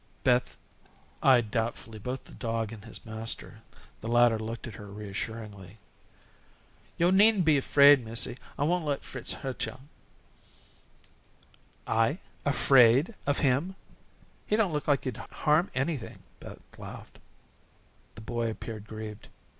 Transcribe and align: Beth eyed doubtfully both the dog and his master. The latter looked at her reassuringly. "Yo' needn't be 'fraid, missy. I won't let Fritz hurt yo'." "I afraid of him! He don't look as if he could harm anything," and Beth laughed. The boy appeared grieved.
Beth 0.23 0.57
eyed 1.21 1.51
doubtfully 1.51 1.99
both 1.99 2.23
the 2.23 2.33
dog 2.33 2.71
and 2.73 2.85
his 2.85 3.05
master. 3.05 3.61
The 3.99 4.07
latter 4.07 4.39
looked 4.39 4.65
at 4.65 4.73
her 4.77 4.87
reassuringly. 4.87 5.77
"Yo' 6.97 7.11
needn't 7.11 7.45
be 7.45 7.61
'fraid, 7.61 8.03
missy. 8.03 8.37
I 8.57 8.63
won't 8.63 8.83
let 8.83 9.03
Fritz 9.03 9.31
hurt 9.45 9.63
yo'." 9.67 9.79
"I 11.85 12.17
afraid 12.45 13.13
of 13.27 13.37
him! 13.45 13.75
He 14.47 14.55
don't 14.55 14.73
look 14.73 14.89
as 14.89 14.93
if 14.95 14.99
he 15.03 15.11
could 15.11 15.17
harm 15.17 15.69
anything," 15.75 16.15
and 16.15 16.39
Beth 16.57 16.79
laughed. 16.79 17.19
The 18.15 18.21
boy 18.21 18.49
appeared 18.49 18.87
grieved. 18.87 19.27